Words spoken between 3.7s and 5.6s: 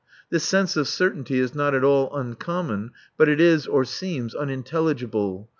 seems, unintelligible.